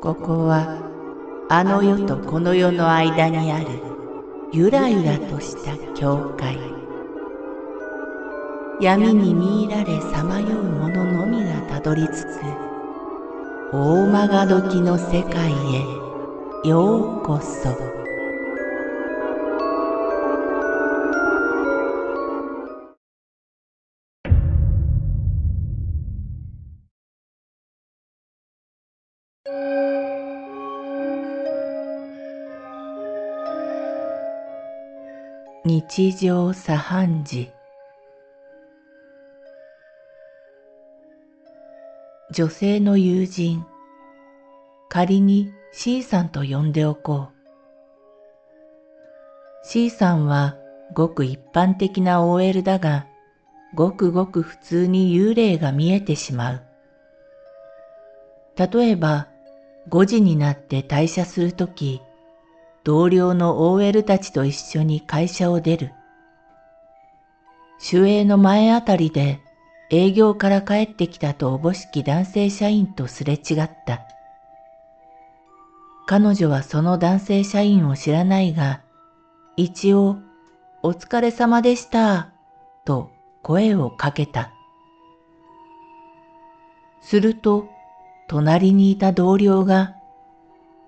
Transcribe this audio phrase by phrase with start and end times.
[0.00, 0.80] ここは
[1.50, 3.66] あの世とこの世の間にある
[4.50, 6.56] ゆらゆらとした境界
[8.80, 12.40] 闇に見入られさまよう者のみがたどり着く
[13.74, 18.00] 大曲が時の世界へようこそ。
[35.62, 37.50] 日常茶飯事。
[42.32, 43.66] 女性の友人
[44.88, 47.34] 仮に C さんと呼んでおこう。
[49.62, 50.56] C さんは
[50.94, 53.06] ごく一般的な OL だが
[53.74, 56.62] ごくごく普通に幽霊が見えてしまう。
[58.56, 59.28] 例えば
[59.90, 62.00] 5時になって退社するとき
[62.84, 65.92] 同僚の OL たちと一緒に会社を出る。
[67.92, 69.40] 守衛の前あたりで
[69.90, 74.02] 営業から帰ってきたとおぼしき男性社員とすれ違った。
[76.06, 78.82] 彼女はその男性社員を知らないが、
[79.56, 80.16] 一応、
[80.82, 82.30] お疲れ様でした、
[82.84, 83.10] と
[83.42, 84.52] 声をかけた。
[87.00, 87.68] すると、
[88.28, 89.94] 隣にいた同僚が、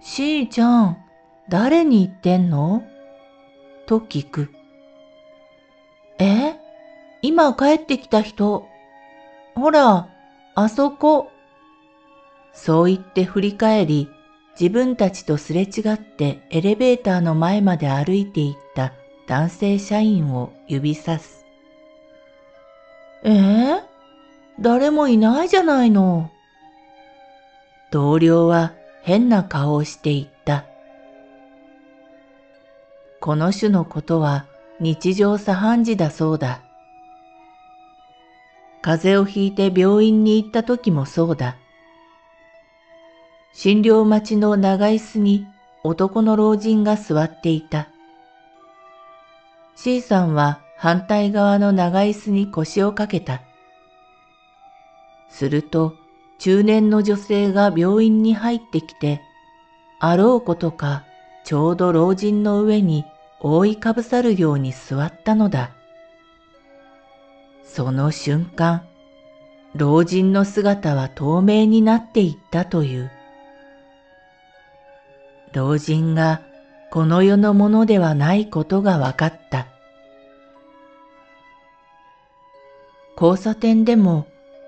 [0.00, 0.98] しーちゃん、
[1.48, 2.82] 誰に言ってんの？
[3.86, 4.50] と聞く。
[6.18, 6.56] え？
[7.22, 8.66] 今帰ってきた人？
[9.54, 10.08] ほら、
[10.54, 11.30] あそこ。
[12.52, 14.10] そう言って振り返り、
[14.60, 18.92] 自分たちとすれ違ってエレベーターの前まで歩いていった
[19.26, 21.46] 男性社員を指さす。
[23.22, 23.30] え？
[23.30, 23.80] ー、
[24.60, 26.30] 誰もいないじゃないの。
[27.90, 30.37] 同僚は変な顔をしていた。
[33.20, 34.46] この種のことは
[34.80, 36.62] 日常茶飯事だそうだ。
[38.80, 41.56] 風邪をひいて病院に行った時もそうだ。
[43.52, 45.46] 診療待ちの長椅子に
[45.82, 47.88] 男の老人が座っていた。
[49.74, 53.42] C さんは反対側の長椅子に腰をかけた。
[55.28, 55.94] すると
[56.38, 59.20] 中年の女性が病院に入ってきて、
[59.98, 61.04] あろうことか
[61.48, 63.06] ちょうど老人の上に
[63.40, 65.70] 覆いかぶさるように座ったのだ。
[67.64, 68.86] その瞬間、
[69.74, 73.10] 老人の姿は透明になっていったという。
[75.54, 76.42] 老人が
[76.90, 79.68] この世のものではないことが分かった。
[83.18, 84.26] 交差点でも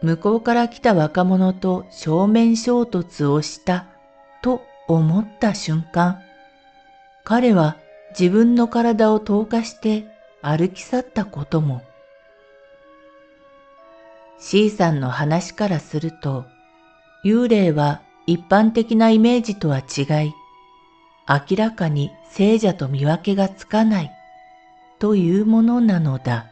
[0.00, 3.88] 向こうから来た若者と正面衝突をした
[4.40, 6.22] と思った瞬間、
[7.24, 7.76] 彼は
[8.18, 10.06] 自分の体を投下して
[10.42, 11.82] 歩き去ったことも。
[14.38, 16.44] C さんの話からすると、
[17.24, 20.34] 幽霊は一般的なイメージとは違い、
[21.28, 24.10] 明らかに聖者と見分けがつかない
[24.98, 26.51] というものなのだ。